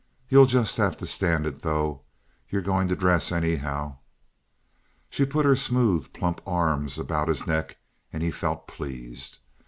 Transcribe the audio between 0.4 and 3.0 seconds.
just have to stand it, though. You're going to